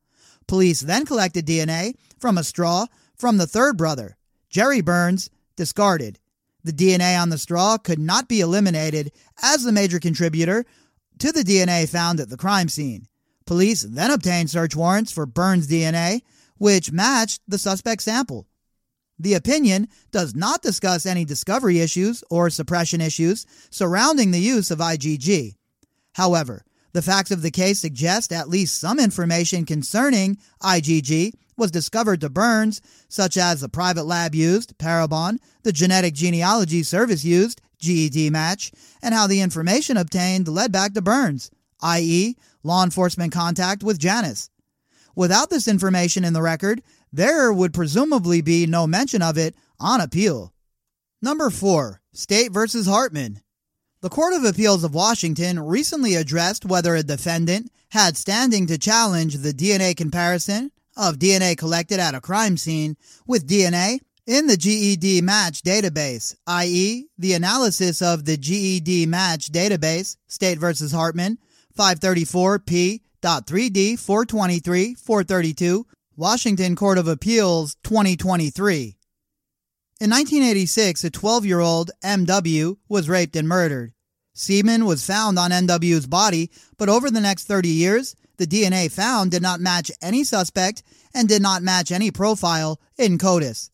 Police 0.47 0.81
then 0.81 1.05
collected 1.05 1.45
DNA 1.45 1.95
from 2.19 2.37
a 2.37 2.43
straw 2.43 2.85
from 3.15 3.37
the 3.37 3.47
third 3.47 3.77
brother, 3.77 4.15
Jerry 4.49 4.81
Burns, 4.81 5.29
discarded. 5.55 6.19
The 6.63 6.71
DNA 6.71 7.19
on 7.19 7.29
the 7.29 7.37
straw 7.37 7.77
could 7.77 7.99
not 7.99 8.27
be 8.27 8.41
eliminated 8.41 9.11
as 9.41 9.63
the 9.63 9.71
major 9.71 9.99
contributor 9.99 10.65
to 11.19 11.31
the 11.31 11.43
DNA 11.43 11.87
found 11.87 12.19
at 12.19 12.29
the 12.29 12.37
crime 12.37 12.69
scene. 12.69 13.07
Police 13.45 13.83
then 13.83 14.11
obtained 14.11 14.49
search 14.49 14.75
warrants 14.75 15.11
for 15.11 15.25
Burns' 15.25 15.67
DNA, 15.67 16.21
which 16.57 16.91
matched 16.91 17.41
the 17.47 17.57
suspect 17.57 18.01
sample. 18.01 18.47
The 19.19 19.33
opinion 19.33 19.87
does 20.11 20.35
not 20.35 20.61
discuss 20.61 21.05
any 21.05 21.25
discovery 21.25 21.79
issues 21.79 22.23
or 22.29 22.49
suppression 22.49 23.01
issues 23.01 23.45
surrounding 23.71 24.31
the 24.31 24.39
use 24.39 24.69
of 24.69 24.79
IGG. 24.79 25.55
However, 26.13 26.63
the 26.93 27.01
facts 27.01 27.31
of 27.31 27.41
the 27.41 27.51
case 27.51 27.79
suggest 27.79 28.31
at 28.31 28.49
least 28.49 28.79
some 28.79 28.99
information 28.99 29.65
concerning 29.65 30.37
IGG 30.61 31.33
was 31.55 31.71
discovered 31.71 32.21
to 32.21 32.29
Burns, 32.29 32.81
such 33.09 33.37
as 33.37 33.61
the 33.61 33.69
private 33.69 34.05
lab 34.05 34.35
used, 34.35 34.77
Parabon, 34.77 35.39
the 35.63 35.71
genetic 35.71 36.13
genealogy 36.13 36.83
service 36.83 37.25
used, 37.25 37.61
GEDmatch, 37.79 38.73
and 39.01 39.13
how 39.13 39.27
the 39.27 39.41
information 39.41 39.97
obtained 39.97 40.47
led 40.47 40.71
back 40.71 40.93
to 40.93 41.01
Burns, 41.01 41.51
i.e., 41.81 42.35
law 42.63 42.83
enforcement 42.83 43.31
contact 43.31 43.83
with 43.83 43.99
Janice. 43.99 44.49
Without 45.15 45.49
this 45.49 45.67
information 45.67 46.23
in 46.23 46.33
the 46.33 46.41
record, 46.41 46.81
there 47.11 47.51
would 47.51 47.73
presumably 47.73 48.41
be 48.41 48.65
no 48.65 48.85
mention 48.85 49.21
of 49.21 49.37
it 49.37 49.55
on 49.79 50.01
appeal. 50.01 50.53
Number 51.21 51.49
4. 51.49 52.01
State 52.13 52.51
versus 52.51 52.87
Hartman. 52.87 53.41
The 54.01 54.09
Court 54.09 54.33
of 54.33 54.43
Appeals 54.43 54.83
of 54.83 54.93
Washington 54.93 55.59
recently 55.59 56.13
addressed 56.13 56.65
whether 56.65 56.95
a 56.95 57.01
defendant 57.01 57.71
had 57.89 58.15
standing 58.15 58.67
to 58.67 58.77
challenge 58.77 59.37
the 59.37 59.53
DNA 59.53 59.97
comparison 59.97 60.71
of 60.95 61.17
DNA 61.17 61.57
collected 61.57 61.99
at 61.99 62.13
a 62.13 62.21
crime 62.21 62.57
scene 62.57 62.95
with 63.25 63.47
DNA 63.47 63.99
in 64.27 64.45
the 64.47 64.57
GEDmatch 64.57 65.61
database, 65.61 66.35
i.e., 66.45 67.07
the 67.17 67.33
analysis 67.33 68.01
of 68.01 68.25
the 68.25 68.37
GEDmatch 68.37 69.49
database, 69.49 70.17
State 70.27 70.59
versus 70.59 70.91
Hartman, 70.91 71.37
534p.3d 71.79 73.97
423 73.97 74.95
432, 74.95 75.87
Washington 76.17 76.75
Court 76.75 76.97
of 76.97 77.07
Appeals 77.07 77.77
2023. 77.85 78.97
In 79.99 80.11
1986, 80.11 81.03
a 81.05 81.09
12 81.09 81.45
year 81.45 81.61
old 81.61 81.91
MW 82.03 82.75
was 82.89 83.07
raped 83.07 83.37
and 83.37 83.47
murdered. 83.47 83.93
Semen 84.33 84.85
was 84.85 85.05
found 85.05 85.39
on 85.39 85.51
MW's 85.51 86.05
body, 86.05 86.51
but 86.77 86.89
over 86.89 87.09
the 87.09 87.21
next 87.21 87.45
30 87.45 87.69
years, 87.69 88.13
the 88.37 88.45
DNA 88.45 88.91
found 88.91 89.31
did 89.31 89.41
not 89.41 89.61
match 89.61 89.89
any 90.01 90.25
suspect 90.25 90.83
and 91.15 91.29
did 91.29 91.41
not 91.41 91.63
match 91.63 91.93
any 91.93 92.11
profile 92.11 92.81
in 92.97 93.17
CODIS. 93.17 93.69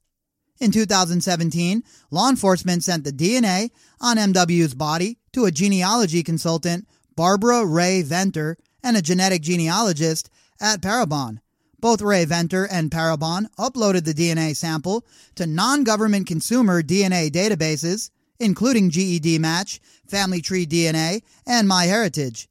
In 0.64 0.72
2017, 0.72 1.84
law 2.10 2.30
enforcement 2.30 2.86
sent 2.86 3.04
the 3.04 3.12
DNA 3.12 3.70
on 4.00 4.16
MW's 4.16 4.74
body 4.74 5.18
to 5.34 5.44
a 5.44 5.52
genealogy 5.52 6.24
consultant, 6.24 6.88
Barbara 7.18 7.66
Rae-Venter, 7.66 8.56
and 8.82 8.96
a 8.96 9.02
genetic 9.02 9.42
genealogist 9.42 10.30
at 10.62 10.80
Parabon. 10.80 11.40
Both 11.82 12.02
Rae-Venter 12.02 12.64
and 12.72 12.90
Parabon 12.90 13.48
uploaded 13.60 14.06
the 14.06 14.14
DNA 14.14 14.56
sample 14.56 15.06
to 15.36 15.46
non 15.46 15.84
government 15.84 16.28
consumer 16.28 16.82
DNA 16.82 17.30
databases, 17.30 18.10
including 18.40 18.90
GEDmatch, 18.90 19.82
Family 20.08 20.40
Tree 20.40 20.66
DNA, 20.66 21.24
and 21.46 21.70
MyHeritage. 21.70 22.48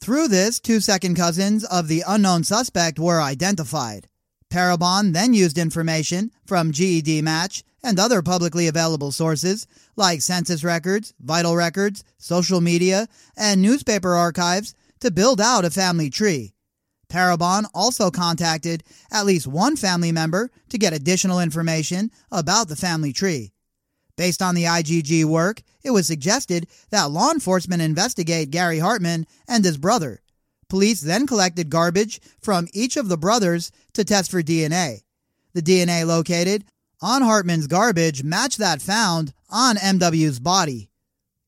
Through 0.00 0.28
this, 0.28 0.60
two 0.60 0.80
second 0.80 1.14
cousins 1.14 1.64
of 1.64 1.88
the 1.88 2.04
unknown 2.06 2.44
suspect 2.44 2.98
were 2.98 3.22
identified. 3.22 4.06
Parabon 4.54 5.12
then 5.12 5.34
used 5.34 5.58
information 5.58 6.30
from 6.46 6.70
GEDmatch 6.70 7.64
and 7.82 7.98
other 7.98 8.22
publicly 8.22 8.68
available 8.68 9.10
sources 9.10 9.66
like 9.96 10.22
census 10.22 10.62
records, 10.62 11.12
vital 11.18 11.56
records, 11.56 12.04
social 12.18 12.60
media, 12.60 13.08
and 13.36 13.60
newspaper 13.60 14.14
archives 14.14 14.72
to 15.00 15.10
build 15.10 15.40
out 15.40 15.64
a 15.64 15.70
family 15.70 16.08
tree. 16.08 16.54
Parabon 17.08 17.64
also 17.74 18.12
contacted 18.12 18.84
at 19.10 19.26
least 19.26 19.48
one 19.48 19.74
family 19.74 20.12
member 20.12 20.52
to 20.68 20.78
get 20.78 20.92
additional 20.92 21.40
information 21.40 22.12
about 22.30 22.68
the 22.68 22.76
family 22.76 23.12
tree. 23.12 23.52
Based 24.16 24.40
on 24.40 24.54
the 24.54 24.64
IGG 24.64 25.24
work, 25.24 25.62
it 25.82 25.90
was 25.90 26.06
suggested 26.06 26.68
that 26.90 27.10
law 27.10 27.32
enforcement 27.32 27.82
investigate 27.82 28.52
Gary 28.52 28.78
Hartman 28.78 29.26
and 29.48 29.64
his 29.64 29.78
brother. 29.78 30.20
Police 30.68 31.02
then 31.02 31.26
collected 31.26 31.70
garbage 31.70 32.20
from 32.40 32.68
each 32.72 32.96
of 32.96 33.08
the 33.08 33.18
brothers 33.18 33.70
to 33.94 34.04
test 34.04 34.30
for 34.30 34.42
DNA. 34.42 35.02
The 35.54 35.62
DNA 35.62 36.06
located 36.06 36.64
on 37.00 37.22
Hartman's 37.22 37.66
garbage 37.66 38.22
matched 38.22 38.58
that 38.58 38.82
found 38.82 39.32
on 39.50 39.76
MW's 39.76 40.40
body. 40.40 40.90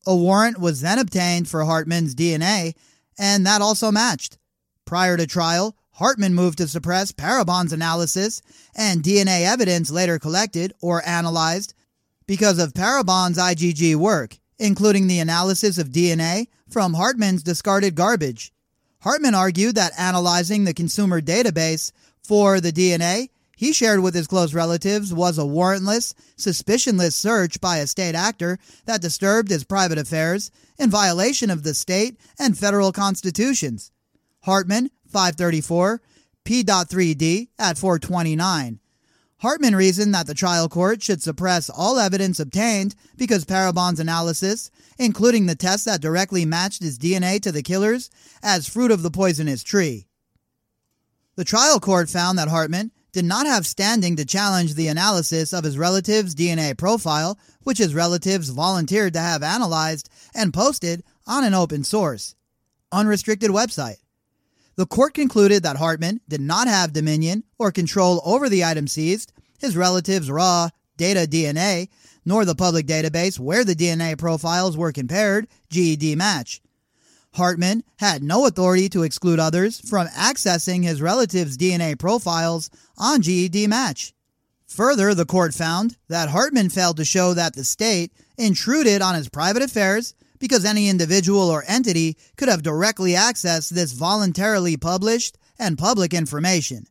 A 0.06 0.14
warrant 0.14 0.58
was 0.58 0.80
then 0.80 0.98
obtained 0.98 1.48
for 1.48 1.64
Hartman's 1.64 2.14
DNA, 2.14 2.74
and 3.18 3.44
that 3.46 3.62
also 3.62 3.90
matched. 3.90 4.38
Prior 4.84 5.16
to 5.16 5.26
trial, 5.26 5.76
Hartman 5.92 6.34
moved 6.34 6.58
to 6.58 6.68
suppress 6.68 7.10
Parabon's 7.10 7.72
analysis, 7.72 8.42
and 8.74 9.02
DNA 9.02 9.46
evidence 9.46 9.90
later 9.90 10.18
collected 10.18 10.72
or 10.80 11.06
analyzed 11.08 11.74
because 12.26 12.58
of 12.58 12.74
Parabon's 12.74 13.38
IGG 13.38 13.96
work, 13.96 14.38
including 14.58 15.06
the 15.06 15.18
analysis 15.18 15.78
of 15.78 15.88
DNA 15.88 16.48
from 16.68 16.94
Hartman's 16.94 17.42
discarded 17.42 17.94
garbage. 17.94 18.52
Hartman 19.00 19.34
argued 19.34 19.74
that 19.76 19.98
analyzing 19.98 20.64
the 20.64 20.74
consumer 20.74 21.20
database 21.20 21.92
for 22.26 22.60
the 22.60 22.72
DNA 22.72 23.28
he 23.56 23.72
shared 23.72 24.00
with 24.00 24.14
his 24.14 24.26
close 24.26 24.52
relatives 24.52 25.14
was 25.14 25.38
a 25.38 25.42
warrantless, 25.42 26.12
suspicionless 26.36 27.14
search 27.14 27.58
by 27.58 27.78
a 27.78 27.86
state 27.86 28.14
actor 28.14 28.58
that 28.84 29.00
disturbed 29.00 29.48
his 29.48 29.64
private 29.64 29.96
affairs 29.96 30.50
in 30.78 30.90
violation 30.90 31.48
of 31.50 31.62
the 31.62 31.72
state 31.72 32.20
and 32.38 32.56
federal 32.56 32.92
constitutions. 32.92 33.90
Hartman, 34.42 34.90
534, 35.08 36.02
P.3D 36.44 37.48
at 37.58 37.78
429. 37.78 38.78
Hartman 39.38 39.74
reasoned 39.74 40.14
that 40.14 40.26
the 40.26 40.34
trial 40.34 40.68
court 40.68 41.02
should 41.02 41.22
suppress 41.22 41.70
all 41.70 41.98
evidence 41.98 42.38
obtained 42.38 42.94
because 43.16 43.46
Parabon's 43.46 44.00
analysis, 44.00 44.70
including 44.98 45.46
the 45.46 45.54
tests 45.54 45.86
that 45.86 46.02
directly 46.02 46.44
matched 46.44 46.82
his 46.82 46.98
DNA 46.98 47.40
to 47.40 47.52
the 47.52 47.62
killer's, 47.62 48.10
as 48.42 48.68
fruit 48.68 48.90
of 48.90 49.02
the 49.02 49.10
poisonous 49.10 49.62
tree. 49.62 50.06
The 51.36 51.44
trial 51.44 51.80
court 51.80 52.08
found 52.08 52.38
that 52.38 52.48
Hartman 52.48 52.92
did 53.12 53.26
not 53.26 53.44
have 53.44 53.66
standing 53.66 54.16
to 54.16 54.24
challenge 54.24 54.72
the 54.74 54.88
analysis 54.88 55.52
of 55.52 55.64
his 55.64 55.76
relative's 55.76 56.34
DNA 56.34 56.76
profile, 56.76 57.38
which 57.62 57.76
his 57.76 57.94
relatives 57.94 58.48
volunteered 58.48 59.12
to 59.12 59.20
have 59.20 59.42
analyzed 59.42 60.08
and 60.34 60.54
posted 60.54 61.04
on 61.26 61.44
an 61.44 61.52
open 61.52 61.84
source, 61.84 62.34
unrestricted 62.90 63.50
website. 63.50 63.98
The 64.76 64.86
court 64.86 65.12
concluded 65.12 65.62
that 65.62 65.76
Hartman 65.76 66.22
did 66.26 66.40
not 66.40 66.68
have 66.68 66.94
dominion 66.94 67.44
or 67.58 67.70
control 67.70 68.22
over 68.24 68.48
the 68.48 68.64
item 68.64 68.86
seized, 68.86 69.34
his 69.58 69.76
relatives' 69.76 70.30
raw 70.30 70.70
data 70.96 71.26
DNA, 71.28 71.88
nor 72.24 72.46
the 72.46 72.54
public 72.54 72.86
database 72.86 73.38
where 73.38 73.64
the 73.64 73.76
DNA 73.76 74.16
profiles 74.16 74.74
were 74.74 74.92
compared, 74.92 75.48
GEDmatch. 75.70 76.60
Hartman 77.36 77.84
had 77.98 78.22
no 78.22 78.46
authority 78.46 78.88
to 78.90 79.02
exclude 79.02 79.38
others 79.38 79.80
from 79.88 80.08
accessing 80.08 80.82
his 80.82 81.00
relatives' 81.00 81.56
DNA 81.56 81.98
profiles 81.98 82.70
on 82.98 83.22
GEDmatch. 83.22 84.12
Further, 84.66 85.14
the 85.14 85.24
court 85.24 85.54
found 85.54 85.96
that 86.08 86.30
Hartman 86.30 86.70
failed 86.70 86.96
to 86.96 87.04
show 87.04 87.34
that 87.34 87.54
the 87.54 87.64
state 87.64 88.12
intruded 88.36 89.00
on 89.00 89.14
his 89.14 89.28
private 89.28 89.62
affairs 89.62 90.14
because 90.38 90.64
any 90.64 90.88
individual 90.88 91.48
or 91.48 91.64
entity 91.66 92.16
could 92.36 92.48
have 92.48 92.62
directly 92.62 93.12
accessed 93.12 93.70
this 93.70 93.92
voluntarily 93.92 94.76
published 94.76 95.38
and 95.58 95.78
public 95.78 96.12
information. 96.12 96.86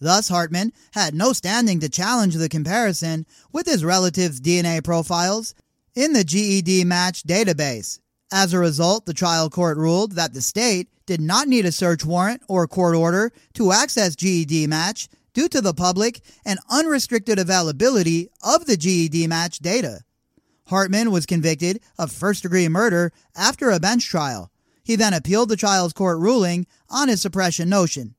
Thus, 0.00 0.28
Hartman 0.28 0.72
had 0.92 1.14
no 1.14 1.32
standing 1.32 1.78
to 1.80 1.88
challenge 1.88 2.34
the 2.34 2.48
comparison 2.48 3.26
with 3.52 3.66
his 3.66 3.84
relatives' 3.84 4.40
DNA 4.40 4.82
profiles 4.82 5.54
in 5.94 6.14
the 6.14 6.24
GEDmatch 6.24 7.22
database. 7.24 8.00
As 8.32 8.52
a 8.52 8.58
result, 8.58 9.06
the 9.06 9.14
trial 9.14 9.50
court 9.50 9.76
ruled 9.76 10.12
that 10.12 10.34
the 10.34 10.40
state 10.40 10.88
did 11.04 11.20
not 11.20 11.48
need 11.48 11.66
a 11.66 11.72
search 11.72 12.04
warrant 12.04 12.42
or 12.48 12.68
court 12.68 12.94
order 12.94 13.32
to 13.54 13.72
access 13.72 14.14
GEDmatch 14.14 15.08
due 15.34 15.48
to 15.48 15.60
the 15.60 15.74
public 15.74 16.20
and 16.44 16.60
unrestricted 16.70 17.38
availability 17.38 18.28
of 18.42 18.66
the 18.66 18.76
GEDmatch 18.76 19.58
data. 19.58 20.00
Hartman 20.66 21.10
was 21.10 21.26
convicted 21.26 21.80
of 21.98 22.12
first 22.12 22.44
degree 22.44 22.68
murder 22.68 23.12
after 23.34 23.70
a 23.70 23.80
bench 23.80 24.08
trial. 24.08 24.52
He 24.84 24.94
then 24.94 25.12
appealed 25.14 25.48
the 25.48 25.56
trial's 25.56 25.92
court 25.92 26.18
ruling 26.18 26.66
on 26.88 27.08
his 27.08 27.20
suppression 27.20 27.68
notion. 27.68 28.14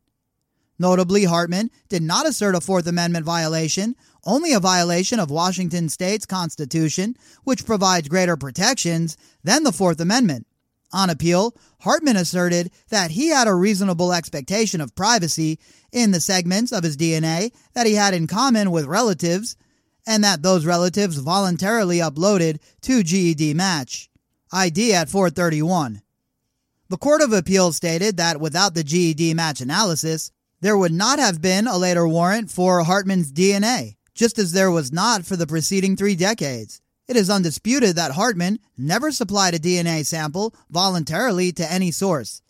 Notably, 0.78 1.24
Hartman 1.24 1.70
did 1.88 2.02
not 2.02 2.28
assert 2.28 2.56
a 2.56 2.62
Fourth 2.62 2.88
Amendment 2.88 3.24
violation, 3.26 3.96
only 4.26 4.54
a 4.54 4.60
violation 4.60 5.20
of 5.20 5.32
Washington 5.32 5.90
state's 5.90 6.26
Constitution, 6.26 7.16
which 7.44 7.66
provides 7.66 8.08
greater 8.08 8.38
protections 8.38 9.18
than 9.44 9.64
the 9.64 9.72
Fourth 9.72 10.00
Amendment. 10.00 10.48
On 10.94 11.10
appeal, 11.10 11.56
Hartman 11.80 12.18
asserted 12.18 12.72
that 12.90 13.12
he 13.12 13.30
had 13.30 13.48
a 13.48 13.56
reasonable 13.56 14.14
expectation 14.14 14.82
of 14.82 14.96
privacy 14.96 15.58
in 15.92 16.12
the 16.12 16.20
segments 16.20 16.72
of 16.72 16.84
his 16.84 16.98
DNA 16.98 17.52
that 17.74 17.88
he 17.88 17.96
had 17.96 18.14
in 18.14 18.28
common 18.28 18.72
with 18.72 18.86
relatives 18.86 19.56
and 20.06 20.24
that 20.24 20.42
those 20.42 20.66
relatives 20.66 21.18
voluntarily 21.18 22.00
uploaded 22.00 22.60
to 22.82 23.04
GEDmatch. 23.04 24.10
ID 24.52 24.94
at 24.94 25.10
431. 25.10 26.02
The 26.90 26.98
Court 26.98 27.22
of 27.22 27.32
Appeals 27.32 27.78
stated 27.78 28.18
that 28.18 28.42
without 28.42 28.74
the 28.74 28.84
GEDmatch 28.84 29.62
analysis, 29.62 30.32
there 30.60 30.78
would 30.78 30.92
not 30.92 31.20
have 31.20 31.42
been 31.42 31.68
a 31.68 31.78
later 31.78 32.06
warrant 32.06 32.52
for 32.52 32.84
Hartman's 32.84 33.32
DNA, 33.32 33.96
just 34.14 34.38
as 34.38 34.52
there 34.52 34.72
was 34.72 34.92
not 34.92 35.26
for 35.26 35.36
the 35.36 35.48
preceding 35.48 35.96
three 35.96 36.16
decades. 36.16 36.82
It 37.08 37.16
is 37.16 37.30
undisputed 37.30 37.96
that 37.96 38.12
Hartman 38.12 38.60
never 38.78 39.12
supplied 39.12 39.54
a 39.54 39.60
DNA 39.60 40.06
sample 40.06 40.54
voluntarily 40.70 41.52
to 41.54 41.72
any 41.72 41.92
source. 41.92 42.42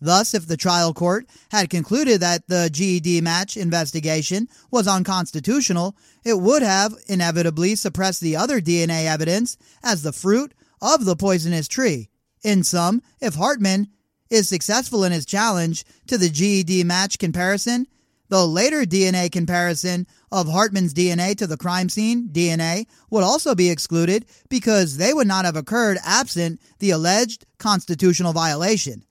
Thus, 0.00 0.32
if 0.34 0.46
the 0.46 0.56
trial 0.56 0.94
court 0.94 1.26
had 1.50 1.68
concluded 1.68 2.20
that 2.20 2.48
the 2.48 2.70
GEDmatch 2.72 3.56
investigation 3.56 4.48
was 4.70 4.88
unconstitutional, 4.88 5.94
it 6.24 6.40
would 6.40 6.62
have 6.62 6.94
inevitably 7.06 7.76
suppressed 7.76 8.20
the 8.20 8.36
other 8.36 8.60
DNA 8.60 9.04
evidence 9.04 9.58
as 9.82 10.02
the 10.02 10.12
fruit 10.12 10.54
of 10.80 11.04
the 11.04 11.16
poisonous 11.16 11.68
tree. 11.68 12.08
In 12.42 12.64
sum, 12.64 13.02
if 13.20 13.34
Hartman 13.34 13.88
is 14.30 14.48
successful 14.48 15.04
in 15.04 15.12
his 15.12 15.26
challenge 15.26 15.84
to 16.06 16.16
the 16.16 16.30
GEDmatch 16.30 17.18
comparison, 17.18 17.86
the 18.30 18.46
later 18.46 18.84
DNA 18.84 19.30
comparison 19.30 20.06
of 20.32 20.48
Hartman's 20.48 20.94
DNA 20.94 21.36
to 21.36 21.46
the 21.46 21.56
crime 21.56 21.88
scene 21.88 22.28
DNA 22.28 22.86
would 23.10 23.24
also 23.24 23.54
be 23.54 23.70
excluded 23.70 24.24
because 24.48 24.96
they 24.96 25.12
would 25.12 25.26
not 25.26 25.44
have 25.44 25.56
occurred 25.56 25.98
absent 26.04 26.60
the 26.78 26.90
alleged 26.90 27.44
constitutional 27.58 28.32
violation. 28.32 29.04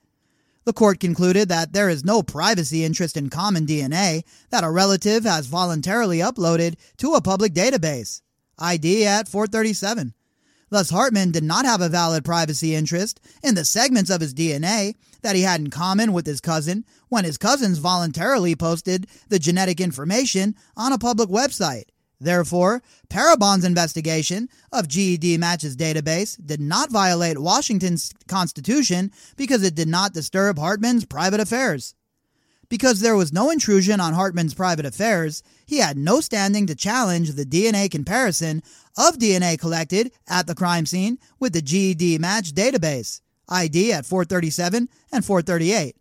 The 0.63 0.73
court 0.73 0.99
concluded 0.99 1.49
that 1.49 1.73
there 1.73 1.89
is 1.89 2.05
no 2.05 2.23
privacy 2.23 2.83
interest 2.83 3.17
in 3.17 3.29
common 3.29 3.65
DNA 3.65 4.23
that 4.51 4.63
a 4.63 4.71
relative 4.71 5.25
has 5.25 5.47
voluntarily 5.47 6.19
uploaded 6.19 6.75
to 6.97 7.13
a 7.13 7.21
public 7.21 7.53
database. 7.53 8.21
ID 8.57 9.05
at 9.05 9.27
437. 9.27 10.13
Thus, 10.69 10.89
Hartman 10.89 11.31
did 11.31 11.43
not 11.43 11.65
have 11.65 11.81
a 11.81 11.89
valid 11.89 12.23
privacy 12.23 12.75
interest 12.75 13.19
in 13.43 13.55
the 13.55 13.65
segments 13.65 14.09
of 14.09 14.21
his 14.21 14.33
DNA 14.33 14.95
that 15.21 15.35
he 15.35 15.41
had 15.41 15.61
in 15.61 15.69
common 15.69 16.13
with 16.13 16.25
his 16.25 16.41
cousin 16.41 16.85
when 17.09 17.25
his 17.25 17.37
cousins 17.37 17.79
voluntarily 17.79 18.55
posted 18.55 19.07
the 19.29 19.39
genetic 19.39 19.81
information 19.81 20.55
on 20.77 20.93
a 20.93 20.97
public 20.97 21.29
website. 21.29 21.85
Therefore, 22.21 22.83
Parabon's 23.09 23.63
investigation 23.63 24.49
of 24.73 24.87
GEDmatch's 24.87 25.77
database 25.77 26.37
did 26.45 26.59
not 26.59 26.91
violate 26.91 27.39
Washington's 27.39 28.13
Constitution 28.27 29.11
because 29.37 29.63
it 29.63 29.73
did 29.73 29.87
not 29.87 30.13
disturb 30.13 30.59
Hartman's 30.59 31.05
private 31.05 31.39
affairs. 31.39 31.95
Because 32.69 32.99
there 32.99 33.15
was 33.15 33.33
no 33.33 33.49
intrusion 33.49 33.99
on 33.99 34.13
Hartman's 34.13 34.53
private 34.53 34.85
affairs, 34.85 35.41
he 35.65 35.79
had 35.79 35.97
no 35.97 36.21
standing 36.21 36.67
to 36.67 36.75
challenge 36.75 37.31
the 37.31 37.45
DNA 37.45 37.89
comparison 37.89 38.61
of 38.95 39.17
DNA 39.17 39.59
collected 39.59 40.11
at 40.27 40.45
the 40.45 40.53
crime 40.53 40.85
scene 40.85 41.17
with 41.39 41.53
the 41.53 41.63
GEDmatch 41.63 42.51
database, 42.51 43.21
ID 43.49 43.91
at 43.91 44.05
437 44.05 44.87
and 45.11 45.25
438. 45.25 45.95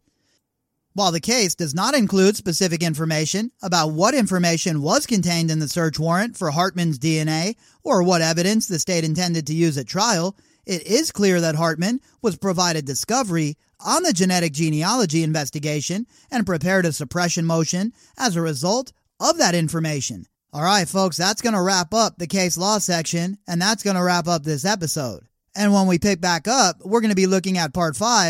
While 0.92 1.12
the 1.12 1.20
case 1.20 1.54
does 1.54 1.74
not 1.74 1.94
include 1.94 2.36
specific 2.36 2.82
information 2.82 3.52
about 3.62 3.92
what 3.92 4.14
information 4.14 4.82
was 4.82 5.06
contained 5.06 5.50
in 5.50 5.60
the 5.60 5.68
search 5.68 5.98
warrant 5.98 6.36
for 6.36 6.50
Hartman's 6.50 6.98
DNA 6.98 7.54
or 7.82 8.02
what 8.02 8.20
evidence 8.20 8.66
the 8.66 8.78
state 8.78 9.04
intended 9.04 9.46
to 9.46 9.54
use 9.54 9.78
at 9.78 9.86
trial, 9.86 10.36
it 10.68 10.86
is 10.86 11.10
clear 11.10 11.40
that 11.40 11.54
Hartman 11.54 12.00
was 12.20 12.36
provided 12.36 12.84
discovery 12.84 13.56
on 13.80 14.02
the 14.02 14.12
genetic 14.12 14.52
genealogy 14.52 15.22
investigation 15.22 16.06
and 16.30 16.44
prepared 16.44 16.84
a 16.84 16.92
suppression 16.92 17.46
motion 17.46 17.92
as 18.18 18.36
a 18.36 18.42
result 18.42 18.92
of 19.18 19.38
that 19.38 19.54
information. 19.54 20.26
All 20.52 20.62
right, 20.62 20.86
folks, 20.86 21.16
that's 21.16 21.40
going 21.40 21.54
to 21.54 21.62
wrap 21.62 21.94
up 21.94 22.18
the 22.18 22.26
case 22.26 22.58
law 22.58 22.78
section, 22.78 23.38
and 23.48 23.60
that's 23.60 23.82
going 23.82 23.96
to 23.96 24.02
wrap 24.02 24.28
up 24.28 24.44
this 24.44 24.64
episode. 24.64 25.24
And 25.56 25.72
when 25.72 25.86
we 25.86 25.98
pick 25.98 26.20
back 26.20 26.46
up, 26.46 26.76
we're 26.84 27.00
going 27.00 27.10
to 27.10 27.16
be 27.16 27.26
looking 27.26 27.56
at 27.56 27.72
part 27.72 27.96
five 27.96 28.26